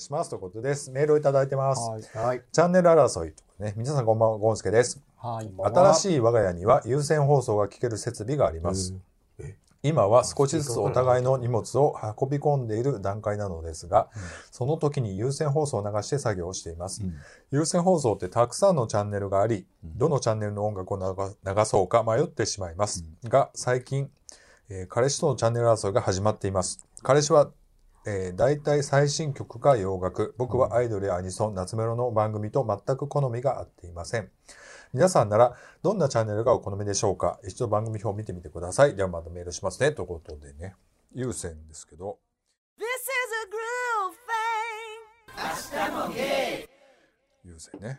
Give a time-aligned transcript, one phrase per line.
[0.00, 0.30] いします。
[0.30, 0.90] ということです。
[0.90, 1.88] メールをいただいてます。
[1.90, 2.26] はい。
[2.26, 2.42] はい。
[2.50, 3.74] チャンネル争いとかね。
[3.76, 5.00] 皆さんこんばんは、ゴンスケです。
[5.16, 5.50] はい。
[5.62, 8.94] 新しい我が家には有線放送が聞ける設備があります。
[9.82, 14.10] 今は少しずつお互いの荷物を運び込んでいる段階なのですが、
[14.50, 17.02] その時に有線放送を流して作業をしています。
[17.02, 17.14] うん
[17.50, 23.04] 有線放送ってたくさんのチャンネルがあり、どのチャンネルの音楽を流流そうか迷ってしまいます。
[23.24, 24.10] が、最近、
[24.68, 26.86] えー彼氏とのチャンネル争いが始まっています。
[27.02, 27.50] 彼氏は、
[28.06, 34.30] えー、大体最新曲か洋楽、僕はアイドルやアニソン、夏メロの番組と全く好みが合っていません。
[34.92, 37.38] 皆さんならどんなチャンネルがお好みでしょうか？
[37.46, 38.96] 一度番組表を見てみてください。
[38.96, 39.92] ではまたメールしますね。
[39.92, 40.74] ということでね、
[41.12, 42.18] 有線ですけど、
[42.78, 42.90] This is
[45.76, 46.68] a groove thing.
[47.44, 47.98] 有線ね。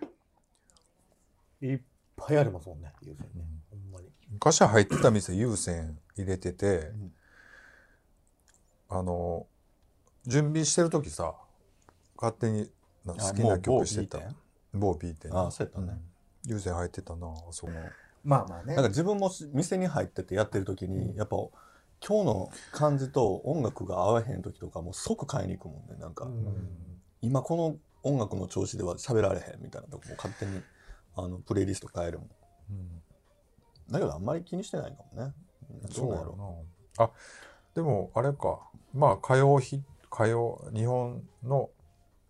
[1.62, 1.80] いっ
[2.18, 3.46] ぱいありますもんね、優先ね。
[3.70, 4.10] ほんまに。
[4.32, 6.92] 昔入ってた店有線入れてて、
[8.90, 9.48] あの、
[10.26, 11.34] 準備してる時さ、
[12.16, 12.70] 勝手に
[13.06, 14.20] な好きな曲してた。
[14.74, 15.32] 某 B 店。
[15.36, 16.00] あそうやったね。
[16.46, 17.74] 有線入ってたな、あそこ。
[18.24, 18.90] まあまあねなんか。
[18.90, 21.38] 自分も店に入っててやってる時に、やっぱ
[22.06, 25.98] 今日の感じと音楽が合わへん時とかもう即買いに行くもんね。
[26.00, 26.28] なんか、
[27.22, 30.62] 今この音楽の調子では喋られへんみたいなとこも勝手に
[31.16, 32.30] あのプレイリスト変えるもん。
[33.90, 35.34] だけどあんまり気にしてないかもね。
[35.90, 36.38] そうやどう
[37.00, 37.06] な。
[37.06, 37.12] あ、
[37.76, 38.60] でもあれか。
[38.94, 41.70] まあ歌謡ひ歌謡日本の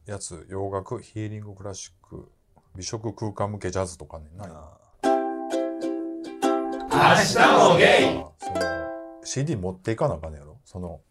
[0.05, 2.29] やつ洋楽ヒーリングクラシック
[2.75, 4.49] 美食空間向けジャズとかねない？
[6.91, 7.79] あその
[9.23, 10.59] CD 持っていかなあかんねやろ？
[10.63, 11.01] その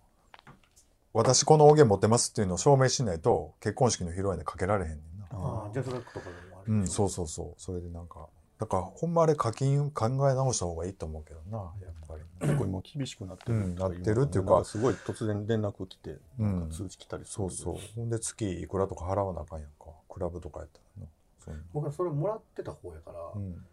[1.12, 5.26] 私この音源持ってますっていうのを証明しないと結婚式の披露宴でかけられへんねんな。
[5.32, 6.72] ああ、ジャズラックとかでもある。
[6.72, 7.60] うんそうそうそう。
[7.60, 8.28] それでなんか
[8.60, 12.20] だからほんまあれ課金考え直した方がいいと思うけどなやっぱり。
[12.40, 17.76] 結構今厳しくなってるうんなってるっていうかすごい突然連絡来て、なんか通知来たりするそうそう。
[17.96, 19.86] ほんで月いくらとか払わなあかんやんか。
[20.08, 21.06] クラブとかやったら
[21.54, 21.62] な。
[21.72, 23.64] 僕はそれもらってた方やから、うん。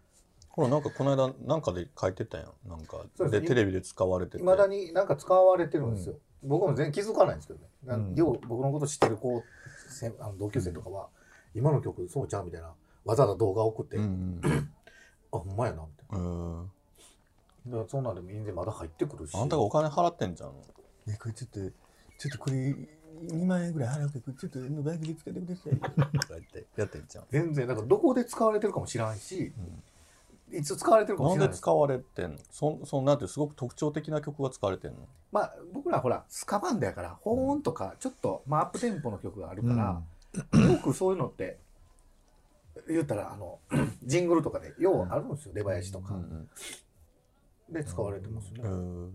[0.48, 2.68] ほらなんかこの間なんかで書いてたやん。
[2.68, 4.42] なんかでテレビで使われてて。
[4.42, 6.14] いまだになんか使われてるんですよ。
[6.42, 7.66] 僕も全然気づかないんですけどね。
[7.84, 8.14] なんうん。
[8.14, 9.42] よう僕のこと知ってる子、
[9.90, 11.08] せんあの同級生とかは、
[11.54, 12.72] 今の曲そうちゃうみたいな、
[13.04, 14.40] わざわざ動画送って、うん
[15.32, 16.70] あ、ほんまやな、みたいうんうん。
[17.66, 17.72] な。
[17.72, 19.36] だからそんなんでも印税まだ入ってくるし。
[19.36, 20.52] あんたがお金払ってんじゃん
[21.08, 25.76] えこれちょっとちょっとこれ2万円ぐらい払うけどちょっとバイクで使ってください。
[25.76, 29.52] とか言ってやってんじゃん全然、だからどこで使われてるかも知らんし、
[30.50, 32.32] いつ使われてるかも知らないなんで使われてん？
[32.32, 34.98] のそんそんなんてすごく特徴的な曲が使われてんの？
[35.30, 40.00] まあ、僕らほら、スカバンドやから、ホーンとか、ちょっと、まあ、アップテンポの曲があるから、
[40.58, 41.58] よくそういうのって、
[42.88, 43.58] 言ったら、あの、
[44.04, 46.16] ジングルとかで、ようあるんですよ、出囃子とか。
[47.70, 48.60] で、使われてますね。
[48.62, 49.12] うん。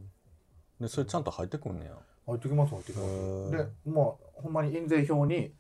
[0.80, 1.98] でそれちゃんと入ってくんねや。
[2.26, 3.12] 入ってきます、入ってきまへす。
[3.12, 3.58] ー。
[3.58, 5.54] で、もう、ほんまに印税表に、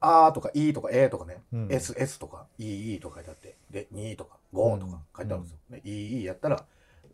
[0.00, 1.68] あーとか、いーとか、えーとかね、うん。
[1.72, 5.58] S、S とか、いーいーとか書いてあって、で、2とか、5とか書いてあるんですよ。
[5.70, 6.64] で、いーいーやったら、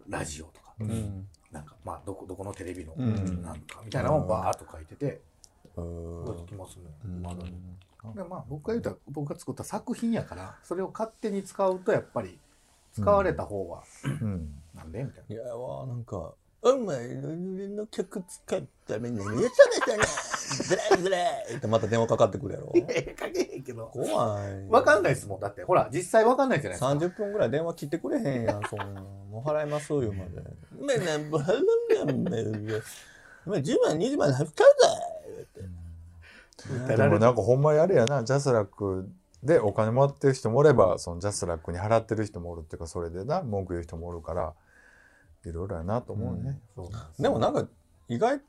[0.09, 1.29] ラジオとか、うん。
[1.53, 3.43] なんか、まあ、どこ、どこのテレビの、うん。
[3.43, 5.21] なんか、みたいなのをバーっと書いてて、
[5.83, 6.83] うんきますね。
[7.05, 7.23] うん。
[7.23, 7.53] まだに。
[8.15, 12.39] でまあ僕が言ったら僕が作った作品やからそれを勝手に使うとやっぱり
[12.93, 14.55] 使われた方はうん。
[14.75, 20.03] なんでみたいいやわなんか「お前の曲使っためにめちゃめちゃね
[20.65, 22.67] ずらいずらい」ってまた電話かかってくるやろ。
[22.75, 22.81] な。
[22.89, 23.87] えかけへんけど。
[23.87, 24.69] 怖い。
[24.69, 25.41] わかんないですもん。
[25.41, 27.07] だってほら実際わかんないじゃないですか。
[27.07, 29.01] 30分ぐらい電話切ってくれへんやん そんな。
[29.03, 30.43] もう払いますよまで
[30.79, 32.47] 「めなんぼ払うんだよ
[33.47, 33.61] お前。
[33.61, 35.08] 10万20万払うぜ」訴え
[36.89, 38.25] でもなんかほんまにあれやな。
[38.25, 39.09] ジャスラック
[39.43, 44.55] でお金もらってる人もおればそのジャスラックに払ってる人もおるっていうかそれでな文句言う人もおるから
[45.45, 47.69] いろいろやなと思うね、そうなんですでもなんか
[48.09, 48.41] 意外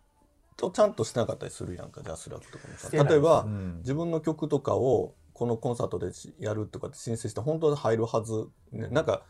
[0.58, 2.90] とちゃんとしてなかったりするやんかジャスラックとかもさ。
[2.92, 3.78] 例えば、うん。
[3.80, 8.88] 自分の曲とかをこのコンサートでしやるとかって申請して本当は入るはず、ね。
[8.90, 9.24] なんか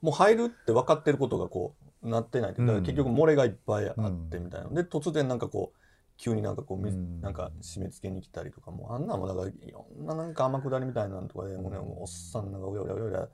[0.00, 5.78] もう入るって分かってることがこうなってないってだからうん結局漏れがいっぱいあってうんみたいな、で突然なんかこう
[6.22, 7.20] 急になんかこう、みうん。
[7.20, 13.28] なんか締め付けに来たりとかもあんなんもだからいろんななんか天下りみたいなのとかでもうねもうおっさんなんかうやうやうやうや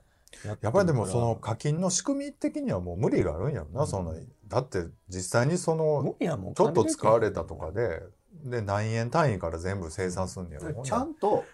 [0.61, 3.87] やっぱりでもその課金の仕組み的にはもう無理があるんやろな、うん。
[3.87, 4.15] その
[4.47, 6.15] だって実際にそ無の
[6.55, 8.01] ちょっと使われたとかで
[8.43, 11.45] で何円単位から全部生産すんねやろちゃんと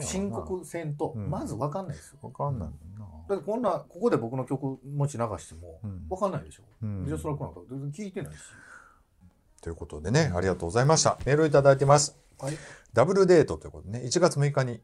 [0.00, 1.30] 申告せんとうん。
[1.30, 2.18] まずわかんないですよ。
[2.22, 3.06] わかんないもんな。
[3.28, 6.06] だってこんなここで僕の曲持ち流してもうん。
[6.08, 6.62] わかんないでしょ。
[6.82, 7.04] うん。
[7.06, 8.38] ジャスラックなんか全然聞いてないし。
[9.66, 11.18] ということでね、ありがとうございました。
[11.26, 12.16] メールいただいてます。
[12.38, 12.54] はい。
[12.92, 14.80] ダブルデートということでね、1月6日にい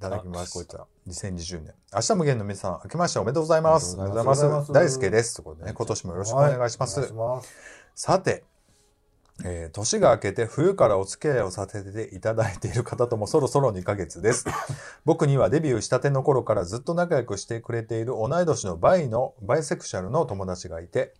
[0.00, 0.52] ただきまあす。
[0.52, 1.74] こういった2020年。
[1.92, 3.96] 明日無限の皆さん、明けましておめでとうございます。
[3.96, 5.34] おめでとうございます大輔です。
[5.34, 7.00] ということでね、今年もよろしくお願いします。
[7.00, 7.48] お願いします。
[7.96, 8.44] さて、
[9.44, 14.44] えー年が明けて冬からお付き合いをさせていただいている方ともそろそろ2ヶ月です。
[15.04, 21.12] 僕にはデビューしたての頃からずっと仲良くしてくれている同い年のバイの、バイセクシャルの友達がいて、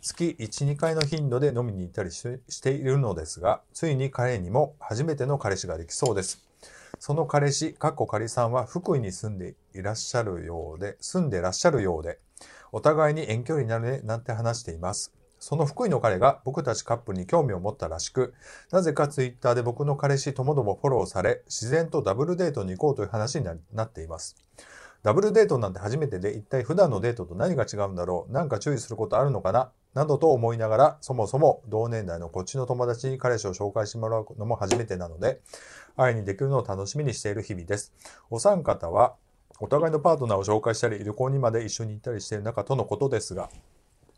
[0.00, 6.44] 月1、2回の頻度で飲みに行ったりしているのですが、ついに彼にも初めての彼氏ができそうです。
[7.00, 12.18] その彼氏、かっこ仮さんは福井に住んでいらっしゃるようで、住んでらっしゃるようで、
[12.72, 15.12] お互いに遠距離になるね、なんて話しています。
[15.40, 18.34] その福井の彼が僕たちカップルに興味を持ったらしく、
[18.72, 24.36] なぜかツイッターで僕の彼氏ともどもフォローされ、自然とダブルデートに行こうという話になっています。
[25.02, 28.32] ダブルデートなんて初めてで一体普段のデートと何が違うんだろう？
[28.32, 29.70] なんか注意することあるのかな？
[29.94, 35.40] などと思いながら、そもそも同年代のこっちの友達に彼氏を紹介してもらうのも初めてなので、
[35.96, 37.92] 会いにできるのを楽しみにしている日々です。
[38.28, 39.14] お三方は、
[39.60, 43.48] お互いのパートナーを紹介したり、旅行にまで一緒に行ったりしている中とのことですが、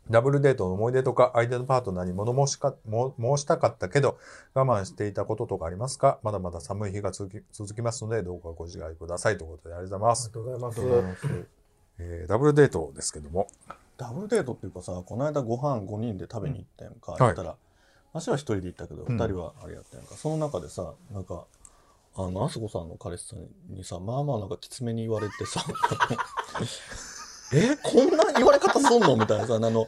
[0.09, 4.17] ダブルデートの思い出とか、相手のパートナーに物申しかも申したかったけど、
[4.53, 6.19] 我慢していたこととかありますか？
[6.23, 10.31] まだまだ寒い日が続き続きますので、どうかご自愛くださいということでありがとうございます。
[10.33, 11.27] ありがとうございます。
[11.99, 13.47] えーダブルデートですけども。
[13.97, 17.55] ダブルデートっていうかさこの間ご飯5人で食べに行ったやんか、ん言ったら
[18.13, 21.45] 私は一人で行ったけどうん二人はあれやったやんか、その中でさなんか
[22.15, 23.45] あのあすこさんの彼氏さん
[23.75, 25.63] にさまあまあなんかきつめに言われてさ
[27.53, 29.15] えこんな言われ方すんの？
[29.15, 29.87] みたいなさあの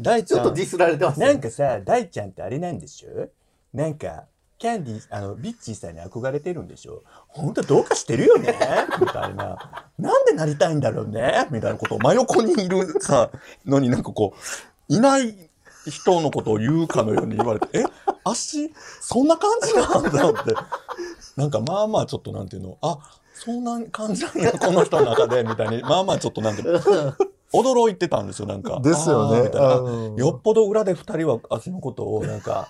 [0.00, 0.38] 大ちゃん。
[0.38, 1.26] ちょっとディスられてますね。
[1.26, 3.28] なんかさ大ちゃんってあれなんでしょ？
[3.72, 4.24] なんか
[4.58, 7.02] キャンディーあのビッチーさんに憧れてるんでしょ？
[7.28, 8.54] 本当どうかしてるよね？
[9.00, 9.90] みたいな。
[9.98, 11.46] なんでなりたいんだろうね？
[11.50, 13.30] みたいなことを真横にいるさ
[13.66, 14.34] のになんかこ
[14.88, 15.36] ういない
[15.86, 17.84] 人のことを言うかのように言われてえ
[18.24, 20.54] 足そんな感じなんだって。
[21.36, 22.78] なんかまあまあちょっとなんていうの？
[22.80, 22.98] あ
[23.34, 25.82] そんな感じなんやこの人の中でみたいに。
[25.84, 26.80] まあまあちょっとなんていうの
[27.52, 28.80] 驚いてたんですよなんか。
[28.80, 29.42] ですよね。
[29.42, 29.68] みたいな。
[30.16, 32.68] よっぽど裏で二人は足のことをなんか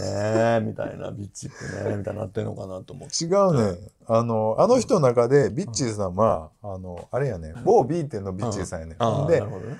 [0.00, 3.24] ねえみたいなビッチってねみたいになってんのかなと思って。
[3.24, 3.78] 違うね。
[4.08, 8.96] あの、あの人の中で、ビッチーさんは、あの、あれやね、某 B 店のビッチーさんやね。
[8.98, 9.76] ああでなる、ほどね。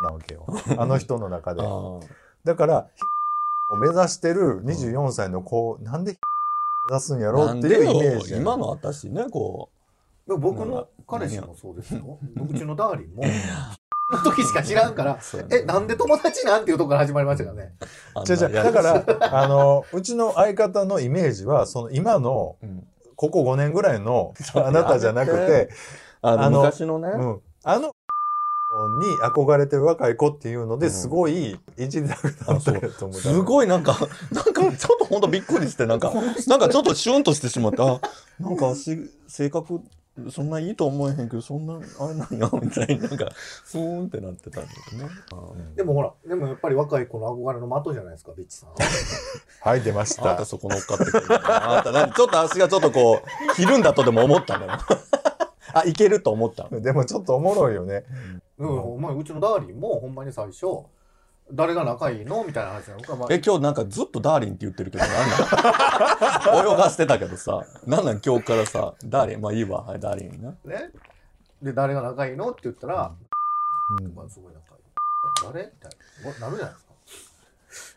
[0.00, 0.46] なわけよ。
[0.76, 1.62] あの人の中で。
[2.44, 2.88] だから、
[3.80, 6.18] 目指してる24歳の子、なんで
[6.88, 8.34] 目指すんやろうっていうイメージ。
[8.36, 9.70] 今の私ねこ
[10.26, 12.18] でも僕の彼氏もそうですよ。
[12.36, 13.22] うちのダーリンも、
[14.10, 15.18] の時しか知らんから
[15.50, 17.74] え、なんで友達なんていうとこから始まりましたからね。
[18.14, 18.50] あん違う違う。
[18.50, 22.86] なだから、あの、うちの相方のイメージは、その今の、うん
[23.16, 25.70] ここ5年ぐらいのあなたじゃなくて、
[26.20, 27.40] あの昔のね、うん。
[27.64, 27.95] あの、
[29.00, 33.20] に憧れてる若い子っていうので、うんすごいいじりたくなったやと思う。
[33.20, 33.96] すごいなんか、
[34.32, 36.12] なんかちょっとほんとびっくりして、なんか、
[36.46, 38.00] なんかちょっとシュンとしてしまって、あ、
[38.40, 39.80] なんかし性格、
[40.30, 43.30] そんないいと思えへんけど、そんな、あれなんや、みたいになんか、
[43.64, 45.10] ふーんってなってたんだけどね。
[45.76, 48.76] でもほら、でもやっぱり若い子の憧れの的じゃないですか、ビッチさんは。
[49.60, 50.44] はい、出ましたあなた。
[50.44, 51.26] そこ乗っかってくる。
[51.30, 54.72] あなた何ちょっと足がちょっとこう、切るんだとでも思ったんだよ。
[55.74, 56.80] あ、いけると思ったの。
[56.80, 58.04] でもちょっとおもろいよね。
[58.58, 60.84] うん、お前うちのダーリンもほんまに最初、
[61.52, 70.50] 誰が仲いいのみたいな話なのか、まあ、え、今日なんかずっとダーリンって言ってるけど、なんなん 泳がしてたけどさ、なんなん今日からさ、ダーリン、まあいいわ、はい、ダーリンな。
[70.64, 70.90] ね。
[71.62, 73.14] で、誰が仲いいのって言ったら、
[74.00, 74.82] うんまあ、すごい仲いい。
[75.52, 76.46] 誰みたいな。
[76.46, 76.92] なるじゃないですか。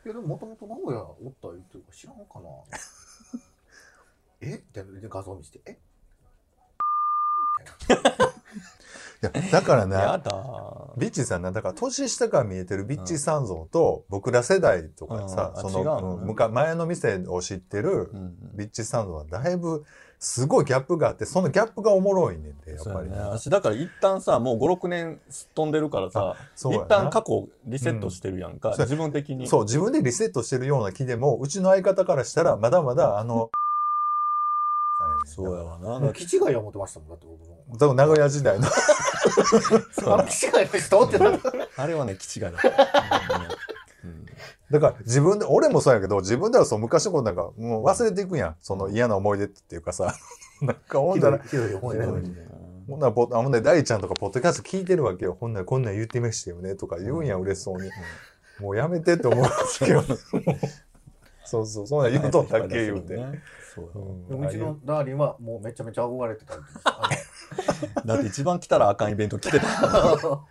[0.05, 2.49] いや、でももともと名古屋おった言ってるから知らんかな。
[4.41, 4.51] え？
[4.51, 4.99] みたいな。
[4.99, 5.77] で、画像見せて、え？
[7.59, 8.28] みたいな。
[9.21, 10.19] いや、だからやね、だ。
[10.97, 15.71] ビッチーさんな、だから年下から見えてるビッチーさん像と、僕ら世代とかさ、うん。
[15.71, 19.83] そのの、うん前の店を知ってるうんビッチーさん像はだいぶ、
[20.19, 23.17] すごいギャップがあって、そのギャップがおもろいねんで、やっぱりね。
[23.17, 28.69] 私だから一旦さ、もう5、6年すっ飛んでるからさ、一旦過去リセットしてるやんか。
[28.69, 28.77] うや。
[28.79, 29.47] 自分的に。
[29.47, 33.49] そう、自分でリセットしてるような気でも、うちの相方からしたら、まだまだ、あの、
[35.25, 35.99] そうやわな。
[35.99, 37.77] もう気違いは思ってましたもん、だって僕も。
[37.77, 38.67] 多分名古屋時代の。
[38.67, 41.39] あの気違いの人ってな。
[41.77, 42.67] あれはね、気違いだった。
[42.67, 42.71] う
[44.07, 44.25] ん
[44.71, 48.55] だから自分で、俺もそうやけど、自分ではそう昔のことなんか、もう忘れていくやん。
[48.61, 50.13] その嫌な思い出っていうかさ。
[50.61, 52.35] なんか、ほんなら、ひどい思い出うん
[52.87, 55.37] ほんならポ、あほんで、大ちゃんとかポッドキャスト聞いてるわけよ。
[55.39, 56.75] ほんなら、こんなん言ってましたよね。
[56.75, 57.89] とか言うんや、嬉しそうに。
[58.59, 60.03] もうやめてって思うんですけど。
[61.49, 63.17] そうそう、そんなん言うとったっけ、言うて。
[63.75, 69.65] そううんうちのダーリンはもうめちゃめちゃ憧れてたって言ってましただって一番来たらあかんイベント来てた。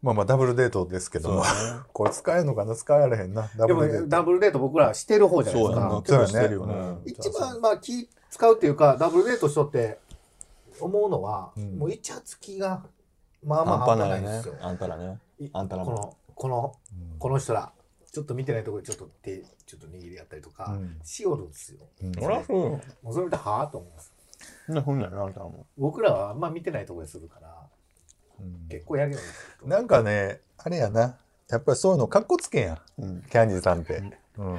[0.00, 1.42] まあまあ、ダブルデートですけども。
[1.92, 3.50] これ使えんのかな使えられへんな。
[3.56, 4.08] ダでもブルデート。
[4.08, 5.80] ダブルデート僕らしてる方じゃないですか。
[5.80, 6.02] そうやんな。
[6.02, 7.02] 結構してるよねうん。
[7.04, 9.98] 一番まあ気使うっていうかダブルデートしとって
[10.80, 12.82] 思うのは、うんもうイチャつきが
[13.42, 14.54] まあまあ半端ないですよ。。
[14.60, 15.18] あんたらね。
[15.40, 17.72] いあんたらもこのこのうんこの人ら
[18.10, 20.98] ちょっと見てないところでちょっと手ちょっと握りやったりとか、うん。
[21.04, 21.80] しよるんですよ。
[22.02, 22.14] うん。
[22.14, 22.56] そりゃそう。
[22.56, 24.12] よもうそれ見てはあと思うんです。
[24.68, 27.54] ねほんならあんたも僕らはあんま見てないところでするから
[28.40, 28.68] うん。
[28.68, 29.18] 結構やるよ
[29.64, 31.18] なんかねあれやな。
[31.50, 32.82] やっぱりそういうのかっこつけや。
[32.98, 33.22] んうん。
[33.22, 34.02] キャンディーさんって、
[34.36, 34.58] うん、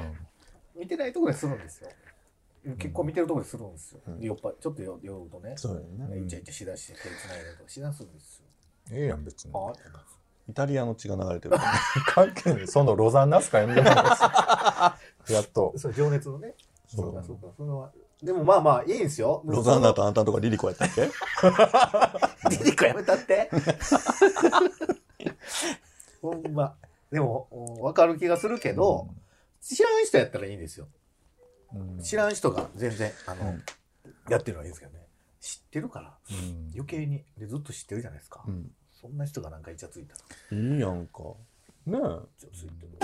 [0.76, 1.90] 見てないところでするんですよ。
[2.78, 4.20] 結構見てるところでするんですよ、うん。
[4.20, 5.54] 酔っぱちょっと酔酔うとね。
[5.56, 6.20] そうよね。
[6.20, 8.44] イチャイチャしだして手つないだりとかしだすんですよ。
[8.92, 9.52] ええやん別に。
[9.54, 10.19] ああって思うんです
[10.50, 11.56] イタリアの血が流れてる。
[12.06, 12.68] 関係ない。
[12.68, 14.94] そのロザンナスかやめても や
[15.42, 15.72] っと。
[15.76, 16.54] そう情熱のね。
[16.88, 17.14] そう。
[17.14, 17.46] かそうか。
[17.56, 17.90] それは
[18.22, 19.42] でもまあまあいいんですよ。
[19.46, 21.08] ロザンナとあんたのとこリリコやったっけ？
[22.50, 23.48] リリコやめたって？
[26.20, 26.74] ほんま。
[27.10, 27.48] でも
[27.80, 29.08] 分かる気がするけど、
[29.60, 30.88] 知らん人やったらいいんですよ。
[31.74, 32.00] うん。
[32.02, 33.62] 知らん人が全然あの、うん。
[34.28, 35.06] やってるのはいいんですけどね。
[35.40, 36.18] 知ってるから。
[36.30, 36.70] うん。
[36.74, 37.24] 余計に。
[37.38, 40.60] でずっと知ってるじゃないですか、うんそんな人がなんかイチャついたら。
[40.60, 41.22] いいやんか。
[41.86, 41.96] ねえ。
[41.96, 42.98] イチャついてる。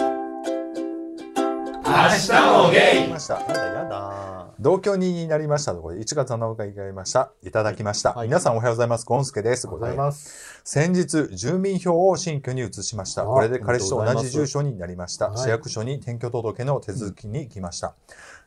[3.07, 7.31] 来ましたやだやだ同居人になりましたところで1月7日になりました。
[7.43, 8.29] いただきました、はい。
[8.29, 9.07] 皆さんおはようございます。
[9.07, 9.67] ゴンスケです。
[9.67, 10.61] ございます。
[10.65, 13.23] 先日住民票を新居に移しました。
[13.23, 15.29] あこれで彼氏と同じ住所になりました。
[15.31, 15.39] はい。
[15.39, 17.95] 市役所に転居届の手続きに行きました、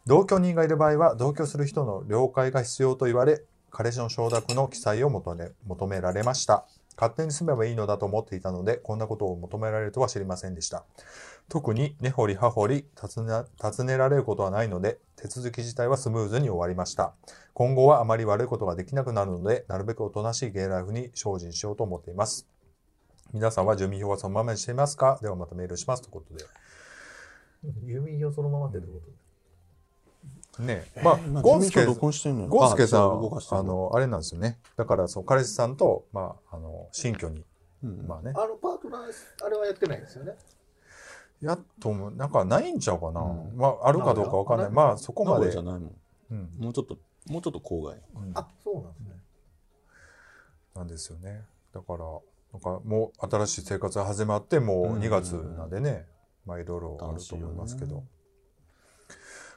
[0.06, 6.66] 同居人がいる場合は同居する人の了解が必要と言われ彼氏の承諾の記載を求め求められました
[7.00, 10.84] 勝手に住めばいいのだと思っていたのでこんなことを求められるとは知りませんでした。
[11.48, 17.14] 特に根掘り葉掘り尋ね尋ねられることはないので手続き自体はスムーズに終わりました。
[17.54, 22.48] 今後はあまり悪いことができなくなるのでなるべくおとなしいゲイライフに精進しようと思っています。
[23.34, 25.20] 皆さんは住民票はそのままにしていますか？
[25.22, 26.02] ではまたメールします。
[26.02, 26.46] ということで。
[27.86, 29.19] 郵便票そのままってどういうこと？
[30.60, 30.86] ね。
[31.04, 32.30] まあ今ゴンスケゴンスケ
[32.88, 34.60] さんあそう動かしてんあのあれなんですよね。
[34.78, 37.44] だからそう彼氏さんとまああの新居に
[37.84, 38.34] うんまあね。
[38.36, 39.02] あのパートナー
[39.46, 40.34] あれはやってないんですよね？
[41.42, 43.58] やっともなんかないんちゃうかな、うん。
[43.58, 44.68] まああるかどうかわかんない。
[44.68, 45.46] あまあそこまで。
[45.46, 45.96] 屋じゃないもん。
[46.32, 46.50] うん。
[46.58, 46.98] もうちょっと
[47.28, 47.96] もうちょっと郊外。
[48.16, 48.32] うん。
[48.34, 49.10] あそうなんですね。
[50.76, 51.46] なんですよね。
[51.74, 52.06] だから、
[52.54, 56.08] なんかもう新しい生活が始まって、もう2月なんでね、
[56.46, 58.04] まあいろいろあると思いますけど。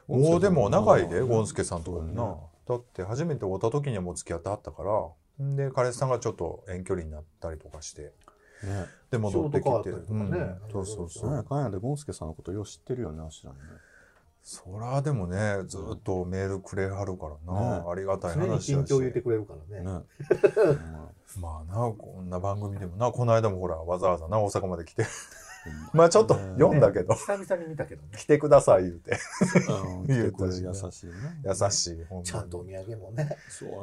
[0.07, 2.37] もうでも長いで、ゴンスケさんとかにな。
[2.67, 4.83] だって初めて会った時にはもう付き合ってはったか。
[4.83, 8.11] ら、んで、彼氏さんがちょっと遠距離になったりとかして、ね。
[9.11, 9.69] で、戻ってきて。
[9.69, 9.95] ね。
[10.09, 10.59] うん。
[10.71, 11.43] そうそうそう。
[11.43, 13.61] かんやでゴンスケさんのことよう知ってるよね知らんね。
[14.41, 17.77] そらでもね、ずっとメールくれはるからな。
[17.79, 17.83] ね。
[17.89, 19.23] ありがたい話だ近況言ってし。
[19.23, 19.85] くれるからね。
[19.85, 20.01] ね。
[21.39, 25.05] まあな、こんな番組でもな、この間もほら、わざわざな、大阪まで来て。
[25.93, 28.09] まあちょっと読んだけど、久々に見たけどね。
[28.17, 29.17] 来てください言うて。
[29.69, 31.13] うん言う来て優しいね。
[31.45, 33.37] 優しい、ちゃんとお土産もね。
[33.49, 33.75] そうや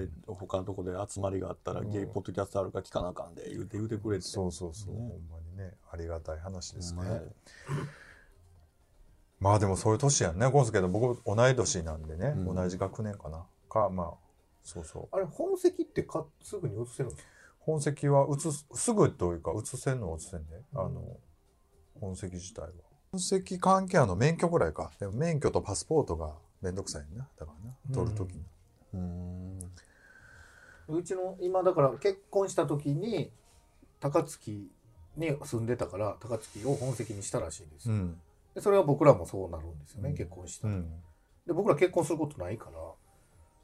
[0.00, 1.90] なで他のとこで集まりがあったらうん。
[1.90, 4.22] ゲイポッドキャストあるから聞かなあかんで言うて言うてくれて。
[4.24, 5.00] そうそうそう、ね。
[5.00, 5.14] ほんま
[5.50, 7.00] にね、ありがたい話ですね。
[9.40, 12.54] まあでもそういう年やんね、ゴンスケど僕同い年なんでね、うん。
[12.54, 13.44] 同じ学年かな。
[13.68, 14.12] か、まあ、
[14.62, 15.08] そうそう。
[15.10, 17.28] あれ本籍ってかすぐに移せるんですか？
[17.64, 20.46] 本籍は移す、すぐというか、移せんのは移せんね。
[20.74, 21.16] あの、
[22.00, 22.68] 本籍自体は。
[23.12, 24.90] 本籍関係あの免許ぐらいか。
[24.98, 27.28] でも免許とパスポートがめんどくさいな。
[27.38, 28.44] だからな、取るときに。
[28.94, 29.58] うん
[30.88, 33.30] うちの今だから結婚した時に
[34.00, 34.70] 高槻
[35.16, 38.16] に住んでたから高槻を本籍にしたらしいんですよ、うん。
[38.54, 40.90] でそれは僕らもそうなるんですよね、うん結婚したら、うん。
[41.46, 42.72] で僕ら結婚することないから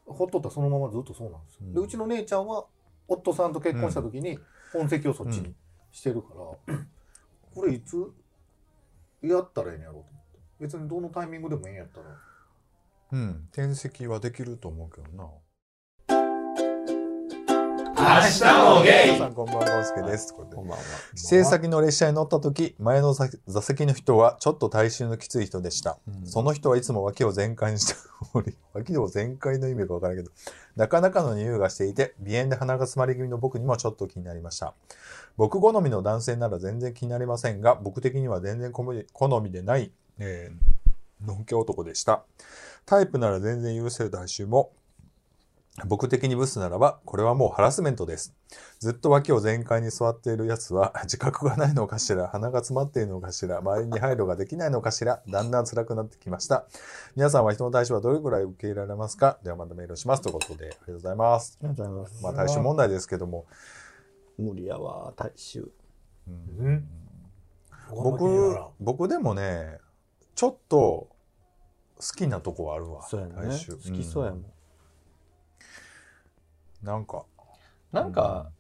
[0.07, 2.65] ほっとったらそのままずっとそうなんですよ、うんでうちの姉ちゃんは
[3.09, 4.39] 夫さんと結婚した時に
[4.73, 5.55] 本籍をそっちに
[5.91, 6.29] してるか
[6.69, 6.79] ら、
[7.55, 7.97] これいつ
[9.23, 12.07] やったらええんやろうと思って別にどのタイミングでもええんやったら
[13.11, 13.49] うん。
[13.53, 15.29] 転籍はできると思うけどな。
[17.99, 19.13] 明日もゲイ。
[19.15, 20.33] 皆さんこんばんは、ゴンスケです。
[20.33, 20.77] こんばんは
[21.17, 26.25] 帰省先の列車に乗った時前の座座席の人はちょっと体臭のきつい人でした、うん。
[26.25, 27.95] その人はいつも脇を全開にして
[28.35, 30.33] おり 脇を全開の意味がわからないけど
[30.77, 34.75] なかなかの匂いがしていて鼻炎で鼻が詰まり気味の僕にもちょっと気になりました。
[35.37, 42.23] 僕好みの男性なら全然気になりませんが僕的には全然好み好みでない、えー、のんけ男でした。
[42.87, 44.71] タイプなら全然許せる体臭も
[45.87, 48.35] 僕的にブスならば、これはもうハラスメントです。
[48.79, 56.67] ずっと脇を全開に座っている奴は 自覚がないのかしら鼻が詰まっているのかしら周りに配慮ができないのかしらだんだん辛くなってきました。
[57.17, 59.39] 皆さんは人の対象はどれくらい受け入れられますか？
[59.43, 60.23] ではまたメールします。
[60.23, 61.59] ということで、ありがとうございます。
[61.63, 63.47] ありがとうございますまあ対象問題ですけども、
[64.39, 65.71] 無理やわ大衆
[66.27, 66.89] うんうん
[67.91, 69.79] 僕、僕でもね、
[70.35, 71.09] ちょっと好
[72.17, 73.03] きなとこはあるわ。
[73.07, 74.45] そうやね大衆好きそうやもん
[76.83, 77.25] なんか、
[77.93, 78.51] なんか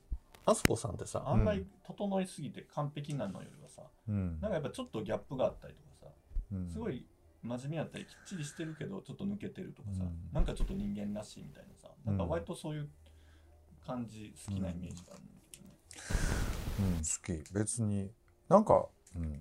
[0.44, 4.40] あすこさんってさあんまうり整いすぎて完璧なのよりはささうん。
[4.40, 6.14] なんかやっぱちょっとギャップがあったりとかさ
[6.52, 6.68] うん。
[6.68, 7.06] すごい
[7.42, 10.18] 真面目やったりきっちりしてるけどちょっと抜けてるとかさ、うん。
[10.32, 12.88] なんかちょっと人間らしいみたいなさなんか割とそういう
[13.87, 15.75] 感じ好きなイメージがあるんだけどね、
[16.80, 17.02] うん、好
[17.46, 17.52] き。
[17.54, 18.10] 別に
[18.48, 19.40] なんか、うん、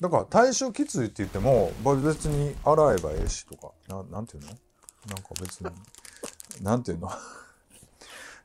[0.00, 4.48] だから体臭きついって言ってもまあ別に洗えばええしとかななんていうの？
[4.48, 4.56] なん
[5.22, 5.70] か別に
[6.62, 7.10] なんていうの？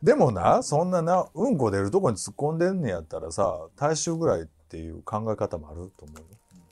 [0.02, 6.24] でもなそんななうんこ出るとこに突っ込んでんねやったらさ体臭ぐらいっていう考え方もあると思うよ。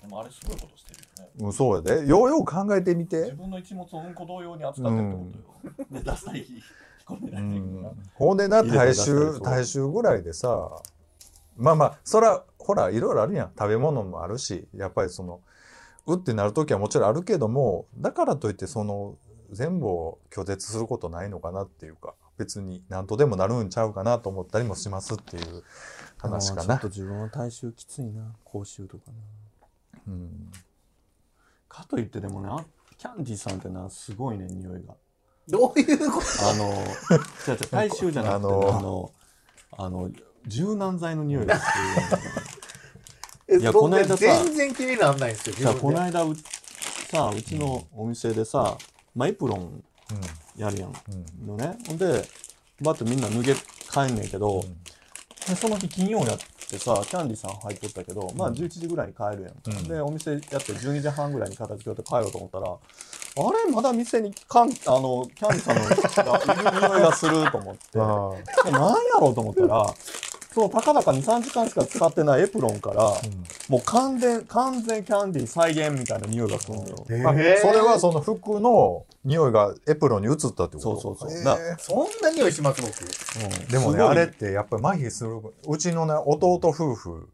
[0.02, 1.32] でもあれすごいことしてるよね。
[1.40, 2.08] うん、そうやで。
[2.08, 3.22] ようよう考えてみて。
[3.24, 9.34] 自分の一物をうんこ同様に扱ってるってことよ、で出したり引っ込めらうれていくから、ん、ほんでな入れて体出したりそう。
[9.34, 10.70] 臭体臭ぐらいでさ
[11.58, 13.52] まあまあそらほらいろいろあるやん。
[13.58, 15.40] 食べ物もあるしやっぱりその
[16.08, 19.16] うってなる時はもちろんあるけどもだからといってその
[19.52, 25.64] 全部を拒絶することないのかなっていうか別に何とでもなるんちゃうかなと思ったりもしますっていう
[26.18, 26.64] 話かな。
[26.64, 26.88] ちょっと。
[26.90, 29.14] 自分は体臭きついな口臭とかな。
[30.08, 30.52] うん。
[31.68, 32.66] かといってでもねあ
[32.98, 34.96] キャンディーさんってなすごいね匂いが。
[35.48, 36.50] どういうこと？
[36.50, 36.66] あの
[37.48, 39.12] 違う違う体臭じゃなくて、ね、あの
[39.78, 40.10] あの
[40.48, 41.66] 柔軟剤の匂いがす
[43.48, 46.36] えいや僕この間さ全然気にならないんですよこの間う
[47.12, 48.78] さうちのお店でさ、
[49.14, 49.84] まあ、エプロン
[50.58, 50.90] やるやん。
[50.90, 51.48] うん。
[51.48, 51.78] のね。
[51.88, 52.28] ほんで
[52.82, 54.64] バッとみんな脱げ帰んねんけど、
[55.48, 59.88] でその日金曜やってさキャンディーさん入っとったけど、まあ11時ぐらいに帰るやん、うん。
[59.88, 63.72] でお店やって12時半ぐらいに片付けようって帰ろうと思ったらあれ？
[63.72, 69.94] まだ店にかんあのキャンディーさんのがいる匂いがすると思ってあ何やろうと思ったら
[70.56, 73.14] そのたかだか23時間しか使ってないエプロンから、
[73.68, 77.06] もう完全完全キャンディー再現みたいな匂いがするのよ。
[77.10, 77.58] あえー。
[77.58, 80.80] それはその服の匂いがエプロンに移ったってこと？
[80.80, 81.30] そうそうそう。
[81.30, 81.44] えー。
[81.44, 82.94] なそんな匂いします僕。
[82.94, 83.68] うん。
[83.68, 85.42] でもね、あれってやっぱり麻痺する。
[85.68, 87.30] うちのね、弟夫婦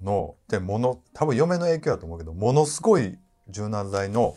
[0.00, 4.36] の、ってもの、多分嫁の影響だと思うけど、ものすごい柔軟剤の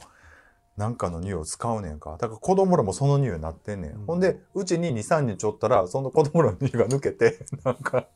[0.75, 2.17] なんかの匂いを使うねんか。
[2.19, 3.91] だから子供らもその匂いになってんねん。
[3.91, 4.05] うん。
[4.07, 8.07] ほんで、うちに2、3日おったら、その子供らの匂いが抜けて、なんか、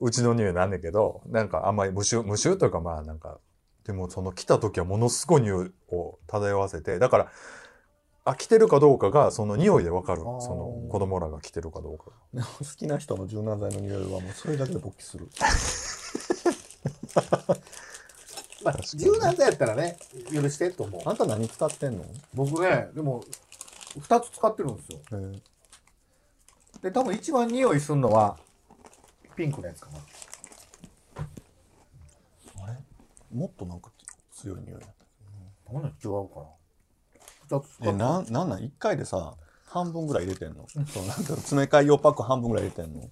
[0.00, 3.38] うちの匂いなんねんけど、なんかあんまり無臭、無臭というかまあなんか、
[3.84, 7.32] でもその来た時はものすごい匂いを漂わせて、だから、
[8.24, 10.20] あ、来てるかどうかがその匂いでわかる。
[10.20, 12.04] その子供らが来てるかどうか。
[12.58, 15.28] 好きな人の柔軟剤の匂いはもうそれだけで勃起する。
[18.62, 19.96] まあ柔軟剤やったらね
[20.30, 21.02] 許してと思う。
[21.06, 22.04] あんた何使ってんの？
[22.34, 23.24] 僕ねでも
[23.98, 24.98] 2つ使ってるんですよ。
[26.82, 28.38] で多分一番匂いするのは
[29.36, 29.98] ピンクのやつかな。
[32.64, 32.72] あれ？
[33.36, 33.90] もっとなんか
[34.32, 34.94] 強い匂いやった。
[35.72, 35.92] 何違う
[36.28, 36.40] か
[37.50, 37.58] な。
[37.58, 38.62] 2つ使ってえ、るなん、なんなん？
[38.64, 39.34] 一回でさ、
[39.66, 40.66] 半分ぐらい入れてんの。
[40.68, 43.00] そう、なんか詰め替え用パック半分ぐらい入れてんの。
[43.02, 43.06] い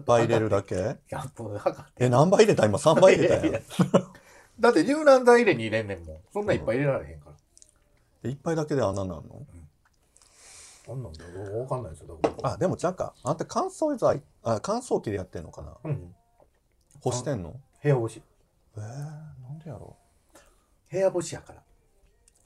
[0.00, 0.96] っぱい入れるだけ？
[1.98, 2.66] え、何倍入れた？
[2.66, 3.58] 今3倍入れたいやいやや。
[3.60, 3.62] ん。
[4.60, 6.16] だって柔軟剤入れに入れんねんもん。
[6.32, 7.36] そんなんいっぱい入れられへんから。
[8.24, 9.22] え一杯だけで穴なんの？
[10.88, 12.18] そんなんだよわかんないですよ。
[12.42, 13.12] あ、でもちゃうか。
[13.22, 15.76] あんた乾燥剤、あ、乾燥機でやってんのかな？
[15.84, 16.14] うん。
[17.02, 17.60] 干してんの？
[17.82, 18.22] 部屋干し。
[18.74, 19.98] えー、なんでやろ
[20.90, 21.62] 部屋干しやから。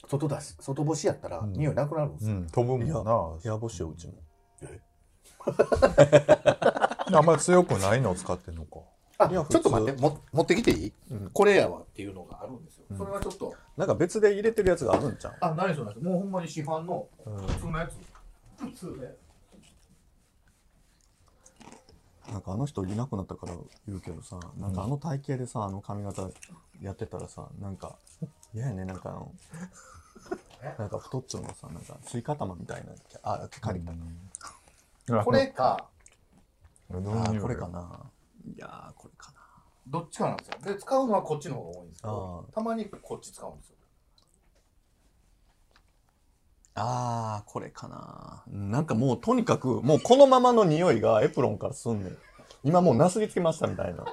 [0.08, 1.52] 外だし外干しやったらうん。
[1.52, 3.12] 匂いなくなるんですよ、うん、飛ぶもんな。
[3.12, 4.14] う部屋干しよ、うちも。
[7.16, 8.80] あんまり強くないのを使ってんのか。
[9.18, 11.30] あいやちょっと待っても持ってきていい、うん。
[11.32, 12.98] これやわっていうのがあるんですよ、うん。
[12.98, 13.54] それはちょっと。
[13.76, 15.36] なんか別で入れてるやつがあるんちゃう？
[15.40, 16.04] あ何それなんです。
[16.04, 17.36] もうほんまに市販のうん。
[17.46, 17.92] 普通のやつ
[22.30, 23.54] なんかあの人いなくなったから
[23.86, 26.30] 言うけどさ、なんかあの体型でさ、あの髪型
[26.80, 27.96] やってたらさ、なんか、
[28.54, 29.32] 嫌やね、なんかあの、
[30.78, 33.84] なんか太っちょのさ、なんかスイカ玉みたいな、あ、借り
[35.06, 35.24] た。
[35.24, 35.88] これか。
[36.90, 36.94] あ
[37.40, 37.68] これか。
[37.68, 38.00] な。
[38.46, 39.42] いやー、これかな。
[39.88, 40.74] どっちかなんですよ。
[40.74, 43.76] で使うのはこっちの方が多いんですけどあたまにこっち使うんですよ
[46.74, 48.42] あー、これかな。
[48.48, 52.16] なんかもうとにかく、もうこのままの匂いがエプロンからすんねん。
[52.64, 54.04] 今もうなすりつけましたみたいな。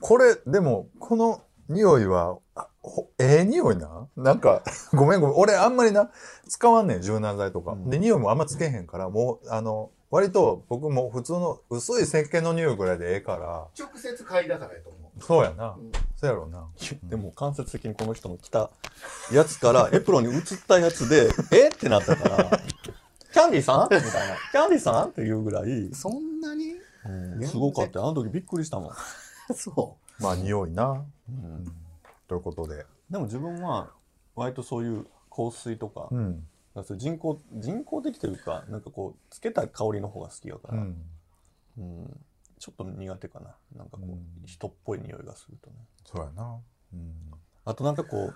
[0.00, 4.62] これ、でも、この匂いは、あほええ匂いななんか、
[4.94, 5.36] ごめんごめん。
[5.36, 6.10] 俺あんまりな、
[6.48, 7.72] 使わんねん、柔軟剤とか。
[7.72, 15.76] うんで、匂いもあんまつけへんから、もう、あの、割と僕も普通の薄い石鹸の匂いぐらいでええから、直接嗅いだからやと思うそうやな。
[15.78, 16.66] うんそうやろうな。
[17.04, 18.70] でも間接的にこの人の着た
[19.32, 21.68] やつから エプロンに移ったやつで、え？
[21.68, 22.60] ってなったから、
[23.32, 23.82] キャンディーさん？
[23.84, 24.36] みたいな。
[24.50, 25.10] キャンディーさん？
[25.10, 26.74] っていうぐらい、そんなに？
[27.06, 27.08] う
[27.40, 28.00] んすごかった。
[28.00, 28.92] あの時びっくりしたもん。
[29.54, 31.04] そまあ、匂いな。
[31.28, 31.72] うん
[32.26, 32.84] ということで。
[33.08, 33.92] でも自分は
[34.34, 36.48] 割とそういう香水とか、うん。
[36.74, 41.06] かそ人工人工的というかなんかこうつけた香りの方が好きやから、うん。
[41.78, 42.20] うん
[42.58, 43.54] ちょっと苦手かな。
[43.76, 44.26] なんかこう、うん。
[44.46, 45.76] 人っぽい匂いがするとね。
[46.04, 46.58] そうやな。
[46.92, 47.12] うん。
[47.64, 48.32] あとなんかこ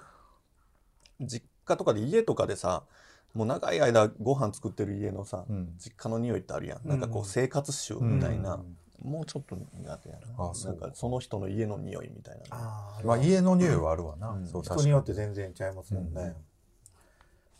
[1.20, 2.84] う実家とかで家とかでさ
[3.34, 5.74] もう長い間ご飯作ってる家のさ、うん。
[5.78, 6.86] 実家の匂いってあるやん。
[6.86, 8.60] なんかこう生活臭みたいな、
[9.02, 10.44] もうちょっと苦手やな。
[10.44, 12.42] あなんかその人の家の匂いみたいな。
[12.50, 14.30] あまあ家の匂いはあるわな。
[14.30, 14.46] うん。
[14.46, 16.34] そう人によって全然ちゃいますもんね、うん。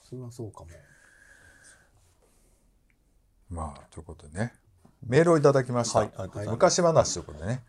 [0.05, 0.71] それはそうかも。
[3.49, 4.55] まあ、ということでね。
[5.07, 6.01] メールをいただきました。
[6.01, 6.11] はい
[6.49, 7.63] 昔話ということでね。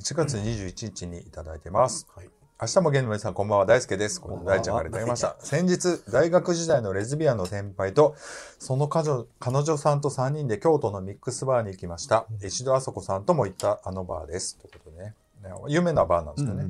[0.00, 2.06] 1月21日にいただいてます。
[2.14, 4.20] はい明日もゲンの皆さんこんばんは大輔です。
[4.20, 5.36] この大ちゃんからいただきました。
[5.38, 8.16] 先日、大学時代のレズビアンの先輩と、
[8.58, 12.26] その彼女彼女さんと3人で京都のミックスバーに行きました。
[12.42, 14.58] 石戸あそこさんとも行ったあのバーです。
[14.58, 15.14] ということでね。
[15.44, 16.66] ね有名なバーなんですよね。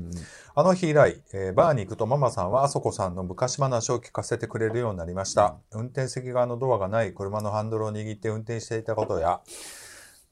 [0.55, 5.55] あの日以来、えーバーに行くとママさんはあそこさんの昔話を聞かせてくれるようになりました。
[5.73, 9.41] 運転席側のドアがない車のハンドルを握って運転していたことや、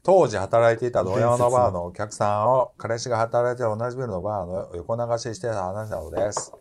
[0.07, 6.53] 当時働いていた同様のバーのお客さんを彼氏が働いている同じビルのバーの横流ししてた話なのです。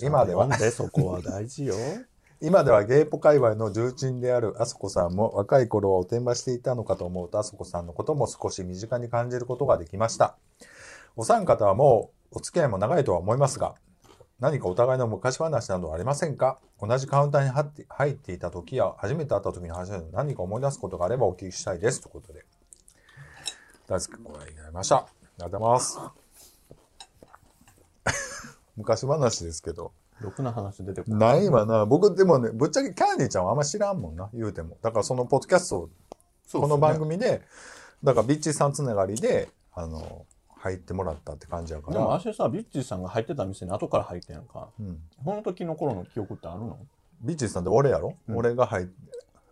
[0.00, 1.74] 今ではでそこは大事よ
[2.40, 10.38] 今ではゲイポ界隈の重鎮であるあそこさんも若い頃はおてんばしていたのかと思うとあそこさんのことも少し身近に感じることができました。
[11.16, 13.74] お三方はもうお付き合いも長いとは思いますが、
[14.38, 16.58] 何かお互いの昔話などはありませんか？
[16.80, 22.00] 同じカウンターに入って入っていた時や初めて会った時の話など何か思い出すことがあればお聞きしたいです。
[22.00, 22.46] ということで。
[23.90, 24.98] 大好きご覧いただきました。
[24.98, 25.06] あ
[25.38, 25.98] りがとうございます。
[28.76, 29.90] 昔話ですけど。
[30.20, 31.86] ろくな話出てこないないわな。
[31.86, 34.76] 僕、でもね、ぶっちゃけキャンディーちゃんはあんま知らんもんな、言うても。
[34.80, 35.90] だからそのポッドキャスト、
[36.52, 37.42] この番組で、
[38.04, 41.94] だからビッチーさんつながりで、あの、入ってもらったって感じやから。
[41.94, 46.78] でも私さビッチーさんが入ってた店に後から入ってんやんかうん、その時の頃の記憶ってあるの？
[47.22, 48.92] ビッチーさんって俺やろ、うん俺が入って、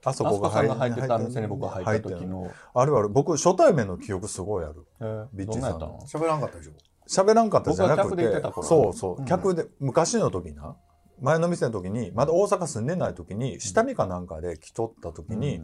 [0.05, 2.51] あそこが入ってた店に僕が入った入って時の。
[2.75, 3.09] あるある。
[3.09, 4.87] 僕、初対面の記憶すごいある。
[5.01, 6.73] えービッチーさん喋らんかったでしょ。
[7.09, 9.25] 喋らんかったじゃなく僕が客で行っててた頃そうそう、うん。
[9.25, 10.77] 客で昔の時な。
[11.21, 15.55] 前の店の時にまだ大阪住んでない時に下見かなんかで来とった時に、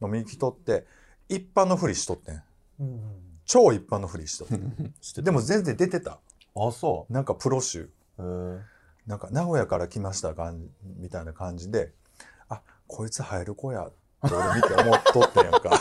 [0.00, 0.86] 飲みに来とって
[1.28, 2.42] 一般のふりしとってん。
[2.80, 3.00] うん
[3.44, 6.20] 超一般のふりしとって でも全然出てた。
[6.54, 7.90] あそなんかプロ集
[9.06, 12.01] なんか名古屋から来ました感じみたいな感じであ
[12.92, 15.80] こいつ入る子やって俺見て思っとってんやんか。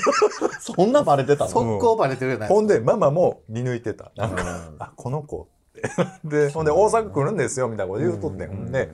[0.60, 1.50] そんなバレてたの？
[1.50, 4.12] 速攻バレてるじゃないほんでママも見抜いてた。
[4.16, 4.76] なんかうん。
[4.78, 5.82] あこの子って。
[6.24, 8.48] でほんで大阪来るんですよみたいなこと言うとってん。
[8.48, 8.92] ほんで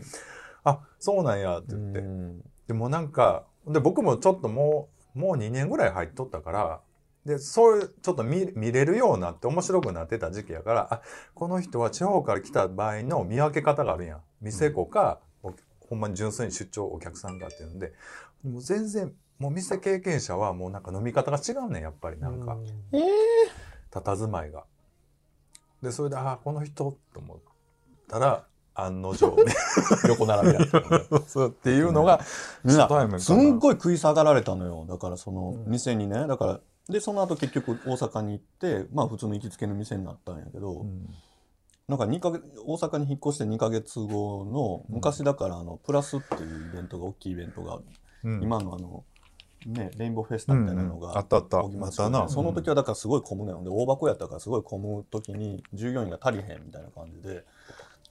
[0.64, 2.42] あそうなんやってう言って、ん。
[2.66, 6.80] でもなんかで僕もちょっともうもう2年ぐらい入っとったから
[7.24, 11.02] でそういうちょっと見見れるようになって面白くなってた時期やからあ
[11.34, 14.20] この人は地方から来た場合の見分け方があるやん。
[14.40, 15.52] 店子か、お
[15.90, 17.92] ほんまに純粋に出張お客さんかっていうんで
[18.42, 22.56] もう全然もう店経験者はもうなんか飲み方が違うねんやっぱりなんか。
[23.90, 24.64] 佇まいが。
[25.82, 27.38] でそれであこの人と思っ
[28.06, 29.54] たら案の定ね
[30.08, 34.86] 横並びだった そうっていうのがすんごい食い下がられたのよ。
[34.86, 41.08] だからその店にねだからでその後結局大阪に行ってまあ普通の行きつけの店になったんやけど、うん
[41.90, 47.80] なんか2ヶ月大阪に引っ越して2ヶ月後の昔だからあのプラスっていうイベントが大きいイベントが、
[48.22, 48.42] うん。
[48.42, 49.04] 今のあの
[49.66, 51.62] ねレインボーフェスタみたいなのうんがあったあった。
[51.64, 52.28] またな。
[52.28, 53.64] その時はだからすごい混むのよ。
[53.64, 57.44] で大箱やったからすごい混む時に従業員が足りへんみたいな感じで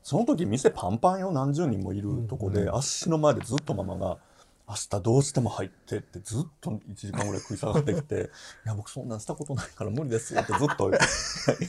[0.04, 1.32] その時店パンパンよ。
[1.32, 4.18] 何十人もいるとこで、足の前でずっとママが
[4.70, 8.30] 「明日どうしても入って」ってずっと1時間ぐらい食い下がってきて
[8.66, 10.92] 「いや僕そんなんしたことないから無理ですよ」ってずっと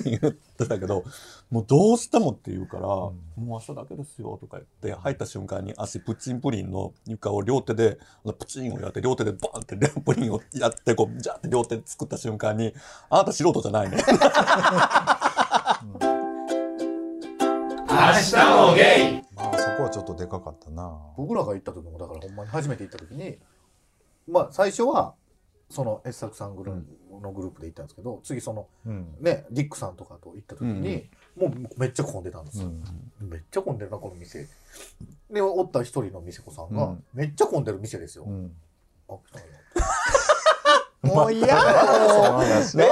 [0.05, 1.05] 言ってたけど
[1.51, 7.99] もうどうしてもって言うから「もう明日だけですよ」とか言って入った瞬間に足プッチンプリンの床を両手で
[8.39, 12.75] プチンをやって両手でバンってプリンをやってこうジャって両手で作った瞬間に
[13.09, 14.05] 「あなた素人じゃないね」
[17.91, 19.30] 明日もゲイ
[19.81, 20.99] こはちょっとでかかったな。
[21.17, 23.39] 僕らが行った時もだからほんまに初めて行った時に
[24.29, 25.15] まあ最初は
[25.71, 29.15] その傑作さんグループのグループで行ったんですけど次そのうん。
[29.21, 32.67] ねディックさんとかと行った時に、もうめっちゃ混んでたんですよ、
[33.23, 33.29] うん。
[33.29, 34.47] めっちゃ混んでるなこの店
[35.31, 38.53] でおった一人の店子さんが、うんめっちゃ混んでる店ですよ、うん。
[39.09, 39.49] あ来たんや
[41.15, 41.55] もう嫌だ。
[42.75, 42.89] ね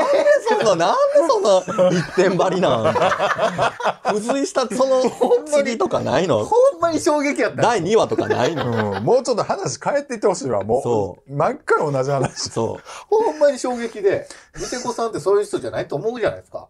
[0.64, 0.94] なんで
[1.28, 4.14] その一点張りなん？
[4.14, 5.02] 付随したその
[5.46, 6.44] 次とかないの？
[6.44, 8.98] ほんまに衝撃やった第2話とかないの？
[8.98, 10.64] うん、もうちょっと話変えていってほしいわ。
[10.64, 12.50] もう、そ毎回同じ話。
[12.50, 16.68] そほんまに衝撃で、店子さんってそういう人じゃないと思うじゃないですか。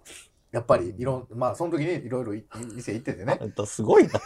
[0.51, 4.21] やっぱり、いろん、まあ、その時にいろいろい店行っててねすごいな。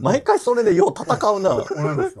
[0.00, 1.50] 毎回それでよう戦うな。
[1.50, 2.14] 同い年なんよ。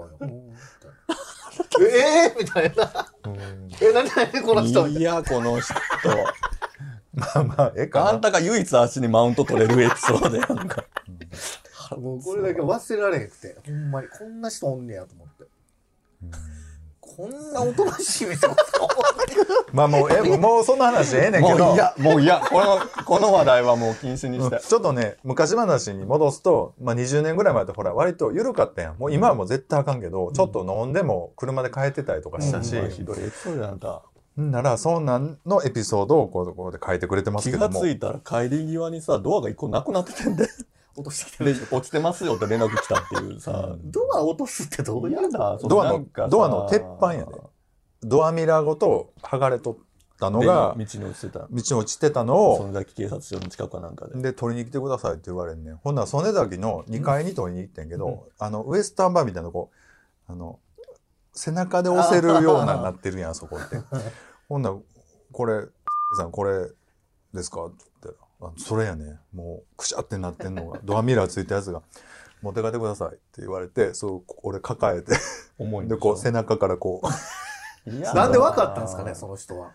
[1.80, 3.12] ええー、みたいな。
[3.24, 5.74] うんえ、何何この人いや、この人。
[7.14, 8.10] まあまあ、ええかな。
[8.10, 10.84] あんたが唯一足にマウント取れるエピソードやんか。
[11.96, 15.44] もうこれだけ忘れられへんくて、ほんまにこんな人おんねやと思って。
[17.00, 18.56] こんなおとなしい店を
[19.72, 21.66] まあもう、え、もうその話ええねんけど。
[21.66, 24.60] もういや、もういや、この、この話題はもう禁止にうんして。
[24.60, 28.98] ちょっとね、昔話に戻すと、まあ20年ぐらい前ってほら、割と緩かったやん。
[28.98, 34.02] もう今はもう絶対あかんけど、ちょっと飲んでも車で帰ってたりとかしたし、うわひどいエピソードやんか。
[34.38, 37.74] んなら、そんなんのエピソードをこうここで書いてくれてます気けども。
[37.74, 40.48] がついたら帰り際にさ、ドアが一個なくなっててんで。
[40.96, 43.76] 落としてでる。、落ちてますよって連絡来たっていうさ。
[43.82, 47.32] ドア落とすってどういうやだ、そドアのなんかさドアの鉄板やで
[48.02, 49.76] ドアミラーごと剥がれとっ
[50.18, 51.40] たのが、で道に落ちてた。
[51.40, 54.20] 道に落ちてたのを、その崎警察署の近くかなんかで。
[54.20, 55.76] で、取りに来てくださいって言われんねん。
[55.76, 59.70] ほんなら、曽根崎の2階に取りに行ってんけど、あの、ウエスタンバーみたいな、こ
[60.28, 60.58] う、あの、
[61.32, 63.76] 背中で押せるようななってるやん、そこって。
[64.48, 64.76] ほんなら、
[65.32, 65.66] これ、
[66.16, 66.68] さん、これ
[67.32, 67.66] ですか？
[67.66, 69.18] って言ったら、あそれやね。
[69.32, 71.82] もう、くしゃってなってんのが、 ドアミラーついたやつが、
[72.42, 75.14] 持って帰ってくださいって言われて、そう、俺抱えて、
[75.58, 79.72] 重いんで、こう、背中からこう、 なんで分かったんですかね、その人は？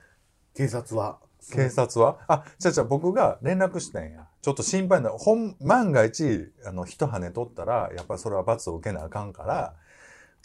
[0.54, 1.20] 警察は？
[1.52, 2.18] 警察は？
[2.28, 4.28] あ、じゃじゃ僕が連絡したんや。
[4.42, 9.74] ちょっと心配な、ほん、万が一、あの、人跳ね取ったら、やっぱりそれは罰を受けなあかんから、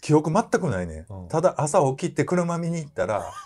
[0.00, 3.24] 記憶全くないね、うんただ朝起きて車見に行ったら、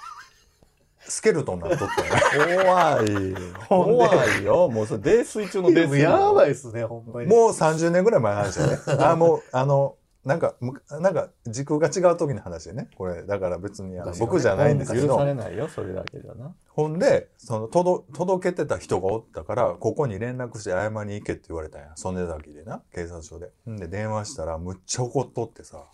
[1.07, 2.65] スケルトンなっとったんや。
[2.65, 3.35] 怖い。
[3.69, 4.69] ほんで怖いよ。
[4.71, 6.01] もうそれ泥酔中の泥酔。
[6.01, 6.53] やばいい。
[6.53, 7.29] っすね、ほんまに。
[7.29, 8.79] もう30年ぐらい前の話だね。
[9.05, 12.89] あ、もう、あの、なんか、むなんか、時空が違う時の話でね。
[12.97, 16.55] これ、だから別にね僕じゃないんですけど許さ、れないよ、それだけじゃな。
[16.69, 21.93] ほんで、その、届、届けてた人がおったから、ここに連絡して謝りに行けって言われたんや。
[21.97, 23.51] 曽根崎でな、警察署で。
[23.69, 25.85] んで、電話したら、むっちゃ怒っとってさ。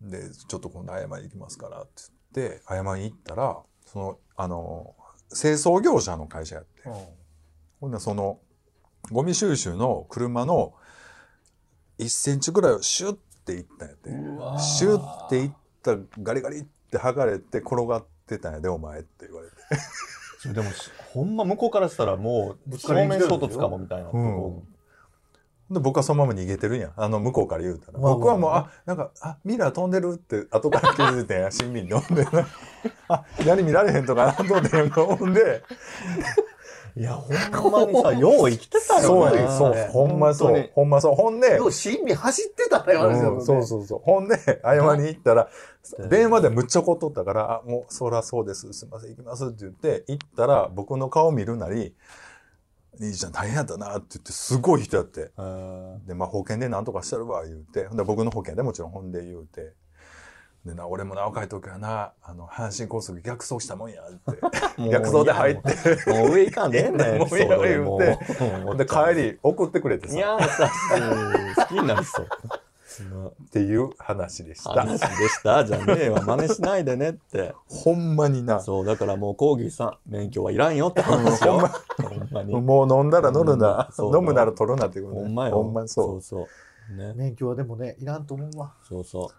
[0.00, 2.02] で、ちょっと今度謝りに行きますから、って
[2.34, 4.94] 言って、謝りに行ったら、その、あの、
[5.30, 6.82] 清掃業者の会社やって。
[7.80, 8.38] ほんで、その、
[9.10, 10.74] ゴミ収集の車の
[11.98, 14.10] 1センチぐらいをシュッていったんやって。
[14.60, 19.54] シュッていったガリガリって剥がれて転がってたんやで、お前って言われて。
[20.40, 20.70] それでも、
[21.12, 24.62] ほんま向こうからしたらもう、正面衝突かもみたいなとこ。
[25.70, 26.92] で、僕はそのまま逃げてるんや。
[26.96, 27.98] あの、向こうから言うたら。
[27.98, 30.14] まあ僕はもう、あ、なんか、あ、ミラー飛んでる？
[30.14, 32.26] って後から気づいてんや、親身に飲んで。
[33.08, 35.62] あ、左見られへんとかなと思ってん ほんで、
[36.96, 39.32] いや、ほんまにさ、 よう生きてたよな。
[39.32, 41.14] そうそうね、ほんまそう、ほんまそう。
[41.14, 43.40] ほんでよ、う、親身走ってたら言われてたもんね。
[43.40, 44.00] うんそうそうそう。
[44.02, 45.48] ほんで、謝りに行ったら、
[46.08, 48.72] 電話でむっちゃ怒っとったから、あ、もう、そらそうです。
[48.72, 51.94] すいません、行きますって言って、行ったら、僕の顔見るなり、
[52.98, 55.30] 兄ちゃん大変やったなって言って、すごい人やって。
[55.36, 57.86] うんで、まあ、保険で何とかしてるわ、言うて。
[57.86, 59.74] ほんで、僕の保険でもちろん、ほんで言うて。
[60.64, 64.40] でな、俺もな、若い時はな、あの、阪神高速逆走したもんや、って。
[64.90, 66.10] 逆走で入って。
[66.10, 67.18] もう上行かんでええねん。
[67.20, 70.14] もういいよ言うてで、帰り、送ってくれてさ。
[70.14, 70.70] いや、さ、
[71.56, 72.28] 好きになりそう。
[73.04, 74.70] っていう話でした。
[74.70, 76.22] 話でしたじゃねえわ。
[76.22, 77.54] 真似しないでねって。
[77.68, 78.60] ほんまにな。
[78.60, 81.58] そう、だからもうコーギーさん、免許はいらんよって話よ。
[81.58, 82.54] ほんまに。
[82.54, 83.90] もう飲んだら乗るな。
[83.98, 85.22] 飲むなら取るなっていうことね。
[85.22, 85.54] ほんまよ。
[85.62, 86.48] ほんまにそそうそ
[86.90, 86.96] う。
[86.96, 87.14] ね。
[87.14, 88.74] 免許はでもね、いらんと思うわ。
[88.88, 89.30] そうそ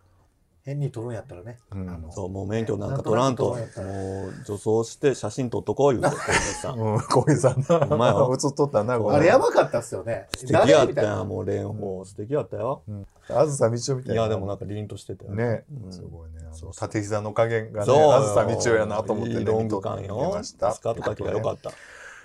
[0.69, 1.57] 変に取るんやったらね。
[1.71, 2.11] うんあのう。
[2.11, 6.79] そう、もう免許なんか取らんと、もなんとなく取らんやっう女装して写真撮っとこう言うて、コーギーさん。
[6.79, 7.87] うん、小木さんな。
[7.87, 10.27] ほんまよ 映っとったな、あれやばかったっすよね。
[10.35, 12.05] 素敵やったやもう蓮舫。
[12.05, 12.83] 素敵やったよ。
[13.29, 14.21] あずさみちおみたいな。
[14.21, 15.33] いや、でもなんか凛としてたよ。
[15.33, 16.47] ね、うんすごいね。
[16.51, 18.13] そう縦膝の加減がね。
[18.13, 20.15] あずさみちおやなと思ってね、いいロング感よ。
[20.29, 20.71] 見ました。
[20.71, 21.69] スカート丈が良かった。
[21.71, 21.75] 好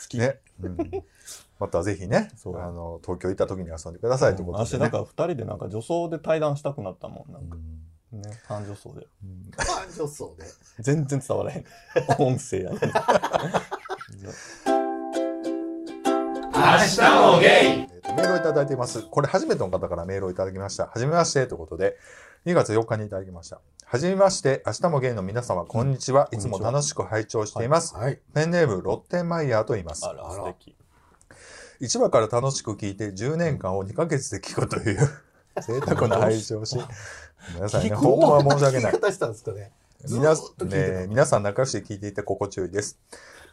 [0.08, 0.18] き。
[0.18, 0.38] ね。
[0.62, 0.76] うん
[1.60, 4.68] またぜひね、あの、東京行った時に遊んでくださいということで、ね。
[4.76, 7.32] 私なんか二人でなんか女装で対談したくなったもん。
[7.32, 7.80] なんかうん
[8.20, 9.06] ね、半女装で。
[9.56, 10.44] 感情層で。
[10.80, 11.64] 全然伝わらへん。
[12.18, 12.78] 音声やね。
[16.54, 19.02] 明日もゲイえーとメールをいただいています。
[19.02, 20.86] これ初めての方からメールをいただきました。
[20.86, 21.96] はじめましてということで、
[22.46, 23.60] 2月4日にいただきました。
[23.84, 26.28] はじめまして、明日もゲイの皆様、こんにちは。
[26.32, 27.94] いつも楽しく拝聴しています。
[27.94, 28.20] はい。
[28.34, 30.12] ペンネーム、ロッテンマイヤーと言いますあ。
[30.12, 30.76] ら、素敵。
[31.80, 35.08] 1話から楽しく聞いて10年間を2ヶ月で聞くという
[35.62, 36.78] 贅沢な配信をし、
[37.54, 39.72] 皆さんね、聞くほんま申し訳ないんですかね。
[40.04, 40.18] ず
[41.08, 42.98] 皆さん仲良しで聞いていて心地よいです。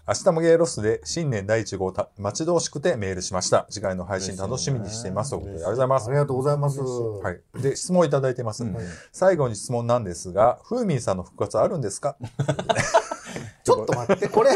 [0.08, 3.68] 明日もゲイロスで新年第1号た待ち遠しくてメールしました。
[3.70, 5.30] 次回の配信楽しみにしています。
[5.30, 6.18] ということで、ありがとうございますあり。
[6.18, 6.80] がとうございます。
[6.82, 7.42] はい。
[7.62, 8.64] で、質問いただいてます。
[8.64, 8.76] うん
[9.12, 12.16] 最後に質問なんですが、ふーみんさんの復活あるんですか？
[13.64, 14.56] ちょっと待って、これ、ち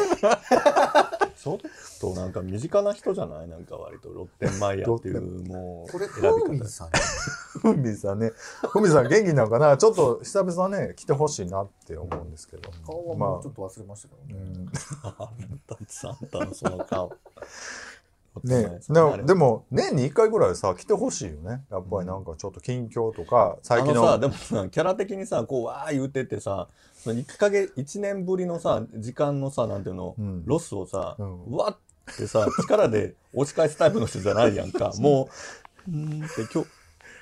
[1.48, 1.60] ょっ
[2.02, 3.48] となんか身近な人じゃない？
[3.48, 6.66] なんか割とロッテンマイヤーっていうもうこれ、選び方。
[6.68, 6.90] さん。
[7.62, 8.32] ふみさんね。
[8.70, 9.78] ふみさん元気なのかな？
[9.78, 12.72] ちょっと久々ね、来てほしいなって思うんですけど。
[12.86, 13.30] 顔はまあ。
[13.32, 14.46] もうちょっと忘れましたけどね。
[14.46, 14.70] うん。
[15.04, 15.78] あんた
[16.10, 17.14] あんたのその顔。
[18.44, 21.64] ねででも年に1回ぐらいさ来てほしいよね。
[21.72, 26.68] やっぱりなんかちょっと近況とか最近のあのさでもさキャラ的にさこうわー言うててさ
[27.12, 30.46] 1ヶ月1年ぶりのさ時間のさなんていうの、うん。
[30.46, 31.52] ロスをさ、ううん。
[31.52, 34.92] わってさ力で押し返すタイプの人じゃないやんか。
[35.00, 35.30] も
[35.88, 35.92] う。
[35.92, 36.26] うーん。
[36.26, 36.70] って今日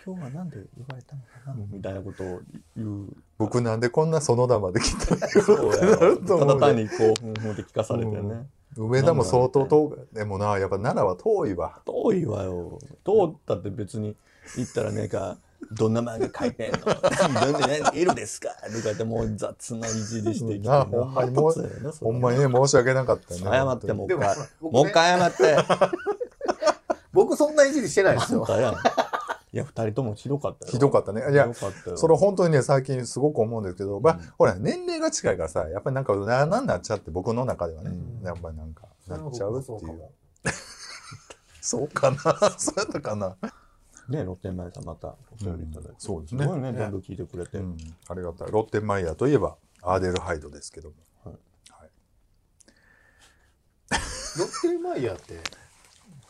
[0.05, 2.41] 今日はなんで言われたのかな、みたいなことを
[2.75, 3.07] 言う。
[3.37, 8.17] 僕なんでこんな園田まで来た ただ単にこうふんふんって聞かされてね、
[8.77, 8.85] うん。
[8.87, 11.81] 梅田も相当遠いでもなやっぱ奈良は遠いわ。
[11.85, 12.79] 遠いわよ。
[13.05, 14.17] 通ったって別に
[14.57, 15.37] 行ったらねか
[15.71, 16.79] どんな漫画描いてんの？
[17.51, 18.49] どんな何色ですか？
[18.49, 21.53] とか言ってもう雑ないじりしてきて、 なほんまにもう
[21.99, 23.41] ほんまにね申し訳なかったね。
[23.43, 25.57] 謝ってもう一回、もう一回謝って。
[27.13, 28.45] 僕そんないじりしてないですよ。
[29.51, 30.71] いや二人ともひどかったよ。
[30.71, 31.31] ひどかったね。
[31.31, 31.47] いや
[31.95, 38.25] それ本当にね最近すごく思うんですけど、まあほら年齢が近いからさやっぱりなんかななんなっちゃって僕の中ではね、うん。
[38.25, 39.79] やっぱりなんかなっちゃうっていう。
[41.61, 42.17] そうかな。
[42.57, 43.37] そうやったかな、
[44.09, 46.43] ねロッテンマイさんまたお便りいただいて、そうですね。
[46.43, 47.77] すごいね全部聞いてくれて、うん、
[48.09, 48.51] ありがたい。
[48.51, 51.35] ロッテンマイヤーといえばアーデルハイドですけども、はい。
[51.69, 51.89] はい。
[54.39, 55.39] ロッテンマイヤーって、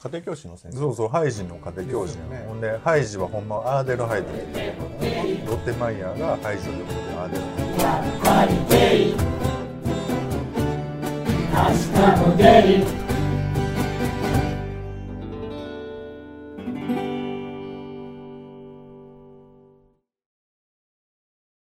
[0.03, 0.79] 家庭教師の先生。
[0.79, 2.45] そうそうハイジの家庭教師なの、ね。
[2.47, 4.27] ほんでハイジはほんまアーデルハイド。
[4.29, 4.33] ロ
[5.57, 7.43] ッテンマイヤーがハイジのことでアーデル
[8.23, 9.23] ハイド
[11.53, 11.59] 明
[11.93, 12.43] 日もゲ
[12.99, 13.02] イ